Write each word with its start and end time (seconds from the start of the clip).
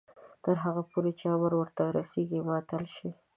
تر 0.43 0.55
هغو 0.63 0.81
پورې 0.91 1.11
چې 1.19 1.25
امر 1.35 1.51
ورته 1.57 1.83
رسیږي 1.97 2.39
معطل 2.47 2.83
شي. 2.95 3.09